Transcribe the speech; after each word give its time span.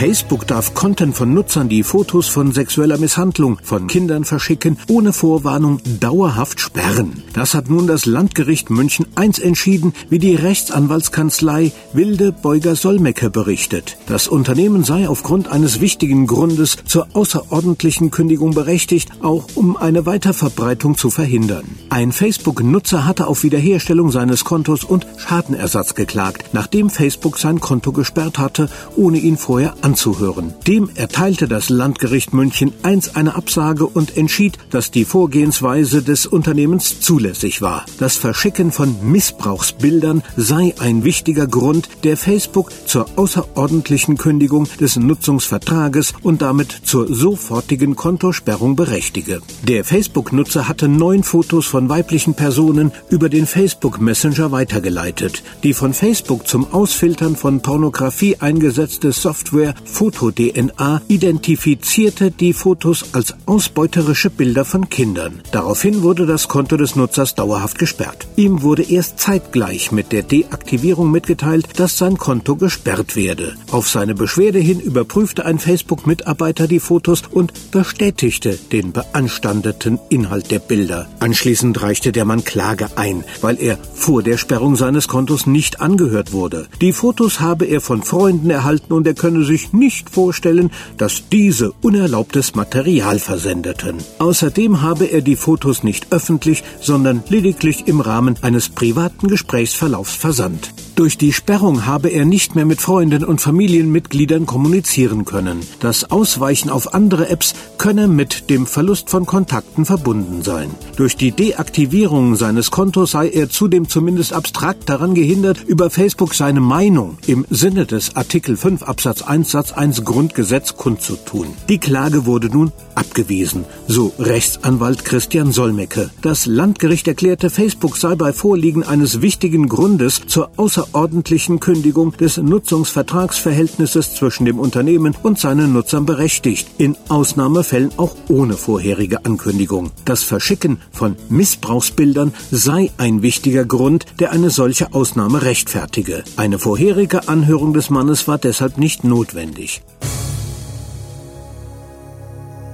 Facebook 0.00 0.46
darf 0.46 0.72
Content 0.72 1.14
von 1.14 1.34
Nutzern, 1.34 1.68
die 1.68 1.82
Fotos 1.82 2.26
von 2.26 2.52
sexueller 2.52 2.96
Misshandlung 2.96 3.58
von 3.62 3.86
Kindern 3.86 4.24
verschicken, 4.24 4.78
ohne 4.88 5.12
Vorwarnung 5.12 5.78
dauerhaft 6.00 6.58
sperren. 6.58 7.22
Das 7.34 7.52
hat 7.52 7.68
nun 7.68 7.86
das 7.86 8.06
Landgericht 8.06 8.70
München 8.70 9.04
I 9.20 9.30
entschieden, 9.42 9.92
wie 10.08 10.18
die 10.18 10.34
Rechtsanwaltskanzlei 10.34 11.72
Wilde 11.92 12.32
Beuger 12.32 12.76
Solmecke 12.76 13.28
berichtet. 13.28 13.98
Das 14.06 14.26
Unternehmen 14.26 14.84
sei 14.84 15.06
aufgrund 15.06 15.48
eines 15.48 15.82
wichtigen 15.82 16.26
Grundes 16.26 16.78
zur 16.86 17.08
außerordentlichen 17.12 18.10
Kündigung 18.10 18.54
berechtigt, 18.54 19.10
auch 19.20 19.48
um 19.54 19.76
eine 19.76 20.06
Weiterverbreitung 20.06 20.96
zu 20.96 21.10
verhindern. 21.10 21.64
Ein 21.90 22.12
Facebook-Nutzer 22.12 23.04
hatte 23.04 23.26
auf 23.26 23.42
Wiederherstellung 23.42 24.10
seines 24.10 24.46
Kontos 24.46 24.82
und 24.82 25.06
Schadenersatz 25.18 25.94
geklagt, 25.94 26.54
nachdem 26.54 26.88
Facebook 26.88 27.36
sein 27.36 27.60
Konto 27.60 27.92
gesperrt 27.92 28.38
hatte, 28.38 28.70
ohne 28.96 29.18
ihn 29.18 29.36
vorher 29.36 29.74
anzuhören. 29.90 30.54
Dem 30.68 30.88
erteilte 30.94 31.48
das 31.48 31.68
Landgericht 31.68 32.32
München 32.32 32.72
I 32.86 33.00
eine 33.14 33.34
Absage 33.34 33.86
und 33.88 34.16
entschied, 34.16 34.56
dass 34.70 34.92
die 34.92 35.04
Vorgehensweise 35.04 36.02
des 36.02 36.26
Unternehmens 36.26 37.00
zulässig 37.00 37.60
war. 37.60 37.86
Das 37.98 38.16
Verschicken 38.16 38.70
von 38.70 38.94
Missbrauchsbildern 39.02 40.22
sei 40.36 40.74
ein 40.78 41.02
wichtiger 41.02 41.48
Grund, 41.48 41.88
der 42.04 42.16
Facebook 42.16 42.70
zur 42.86 43.06
außerordentlichen 43.16 44.16
Kündigung 44.16 44.68
des 44.80 44.94
Nutzungsvertrages 44.94 46.14
und 46.22 46.40
damit 46.40 46.70
zur 46.84 47.12
sofortigen 47.12 47.96
Kontosperrung 47.96 48.76
berechtige. 48.76 49.40
Der 49.66 49.82
Facebook-Nutzer 49.84 50.68
hatte 50.68 50.86
neun 50.86 51.24
Fotos 51.24 51.66
von 51.66 51.88
weiblichen 51.88 52.34
Personen 52.34 52.92
über 53.08 53.28
den 53.28 53.46
Facebook 53.46 54.00
Messenger 54.00 54.52
weitergeleitet. 54.52 55.42
Die 55.64 55.74
von 55.74 55.94
Facebook 55.94 56.46
zum 56.46 56.72
Ausfiltern 56.72 57.34
von 57.34 57.60
Pornografie 57.60 58.36
eingesetzte 58.36 59.10
Software 59.10 59.69
der 59.70 59.74
Foto-DNA 59.84 61.02
identifizierte 61.08 62.30
die 62.30 62.52
Fotos 62.52 63.14
als 63.14 63.34
ausbeuterische 63.46 64.30
Bilder 64.30 64.64
von 64.64 64.88
Kindern. 64.88 65.40
Daraufhin 65.52 66.02
wurde 66.02 66.26
das 66.26 66.48
Konto 66.48 66.76
des 66.76 66.96
Nutzers 66.96 67.34
dauerhaft 67.34 67.78
gesperrt. 67.78 68.26
Ihm 68.36 68.62
wurde 68.62 68.82
erst 68.82 69.18
zeitgleich 69.18 69.92
mit 69.92 70.12
der 70.12 70.22
Deaktivierung 70.22 71.10
mitgeteilt, 71.10 71.68
dass 71.76 71.98
sein 71.98 72.16
Konto 72.16 72.56
gesperrt 72.56 73.16
werde. 73.16 73.54
Auf 73.70 73.88
seine 73.88 74.14
Beschwerde 74.14 74.58
hin 74.58 74.80
überprüfte 74.80 75.44
ein 75.44 75.58
Facebook-Mitarbeiter 75.58 76.66
die 76.66 76.80
Fotos 76.80 77.22
und 77.30 77.70
bestätigte 77.70 78.58
den 78.72 78.92
beanstandeten 78.92 79.98
Inhalt 80.08 80.50
der 80.50 80.58
Bilder. 80.58 81.08
Anschließend 81.20 81.80
reichte 81.82 82.12
der 82.12 82.24
Mann 82.24 82.44
Klage 82.44 82.88
ein, 82.96 83.24
weil 83.40 83.60
er 83.60 83.78
vor 83.94 84.22
der 84.22 84.38
Sperrung 84.38 84.76
seines 84.76 85.06
Kontos 85.06 85.46
nicht 85.46 85.80
angehört 85.80 86.32
wurde. 86.32 86.66
Die 86.80 86.92
Fotos 86.92 87.40
habe 87.40 87.66
er 87.66 87.80
von 87.80 88.02
Freunden 88.02 88.50
erhalten 88.50 88.92
und 88.92 89.06
er 89.06 89.14
könne 89.14 89.44
sich 89.44 89.59
sich 89.60 89.72
nicht 89.72 90.10
vorstellen, 90.10 90.70
dass 90.96 91.28
diese 91.28 91.72
unerlaubtes 91.82 92.54
Material 92.54 93.18
versendeten. 93.18 93.98
Außerdem 94.18 94.82
habe 94.82 95.06
er 95.06 95.20
die 95.20 95.36
Fotos 95.36 95.82
nicht 95.82 96.12
öffentlich, 96.12 96.64
sondern 96.80 97.22
lediglich 97.28 97.86
im 97.86 98.00
Rahmen 98.00 98.36
eines 98.42 98.68
privaten 98.68 99.28
Gesprächsverlaufs 99.28 100.14
versandt. 100.14 100.72
Durch 101.00 101.16
die 101.16 101.32
Sperrung 101.32 101.86
habe 101.86 102.10
er 102.10 102.26
nicht 102.26 102.56
mehr 102.56 102.66
mit 102.66 102.82
Freunden 102.82 103.24
und 103.24 103.40
Familienmitgliedern 103.40 104.44
kommunizieren 104.44 105.24
können. 105.24 105.60
Das 105.80 106.10
Ausweichen 106.10 106.68
auf 106.68 106.92
andere 106.92 107.30
Apps 107.30 107.54
könne 107.78 108.06
mit 108.06 108.50
dem 108.50 108.66
Verlust 108.66 109.08
von 109.08 109.24
Kontakten 109.24 109.86
verbunden 109.86 110.42
sein. 110.42 110.68
Durch 110.96 111.16
die 111.16 111.32
Deaktivierung 111.32 112.36
seines 112.36 112.70
Kontos 112.70 113.12
sei 113.12 113.30
er 113.30 113.48
zudem 113.48 113.88
zumindest 113.88 114.34
abstrakt 114.34 114.90
daran 114.90 115.14
gehindert, 115.14 115.64
über 115.66 115.88
Facebook 115.88 116.34
seine 116.34 116.60
Meinung 116.60 117.16
im 117.26 117.46
Sinne 117.48 117.86
des 117.86 118.16
Artikel 118.16 118.58
5 118.58 118.82
Absatz 118.82 119.22
1 119.22 119.50
Satz 119.50 119.72
1 119.72 120.04
Grundgesetz 120.04 120.76
kundzutun. 120.76 121.46
Die 121.70 121.78
Klage 121.78 122.26
wurde 122.26 122.50
nun 122.50 122.72
abgewiesen, 122.94 123.64
so 123.88 124.12
Rechtsanwalt 124.18 125.06
Christian 125.06 125.52
Solmecke. 125.52 126.10
Das 126.20 126.44
Landgericht 126.44 127.08
erklärte, 127.08 127.48
Facebook 127.48 127.96
sei 127.96 128.14
bei 128.16 128.34
Vorliegen 128.34 128.82
eines 128.82 129.22
wichtigen 129.22 129.66
Grundes 129.66 130.20
zur 130.26 130.50
Außer 130.58 130.89
außerordentlichen 130.92 131.60
Kündigung 131.60 132.16
des 132.16 132.36
Nutzungsvertragsverhältnisses 132.36 134.14
zwischen 134.14 134.44
dem 134.44 134.58
Unternehmen 134.58 135.14
und 135.22 135.38
seinen 135.38 135.72
Nutzern 135.72 136.06
berechtigt, 136.06 136.68
in 136.78 136.96
Ausnahmefällen 137.08 137.92
auch 137.96 138.16
ohne 138.28 138.54
vorherige 138.54 139.24
Ankündigung. 139.24 139.90
Das 140.04 140.22
Verschicken 140.22 140.80
von 140.92 141.16
Missbrauchsbildern 141.28 142.34
sei 142.50 142.90
ein 142.98 143.22
wichtiger 143.22 143.64
Grund, 143.64 144.06
der 144.18 144.32
eine 144.32 144.50
solche 144.50 144.92
Ausnahme 144.92 145.42
rechtfertige. 145.42 146.24
Eine 146.36 146.58
vorherige 146.58 147.28
Anhörung 147.28 147.72
des 147.72 147.90
Mannes 147.90 148.26
war 148.28 148.38
deshalb 148.38 148.78
nicht 148.78 149.04
notwendig. 149.04 149.82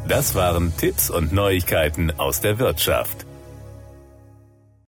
Das 0.08 0.34
waren 0.34 0.72
Tipps 0.76 1.10
und 1.10 1.32
Neuigkeiten 1.32 2.12
aus 2.12 2.40
der 2.40 2.58
Wirtschaft. 2.60 3.25